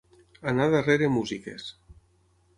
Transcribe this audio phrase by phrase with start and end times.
[0.51, 1.69] Anar darrere músiques.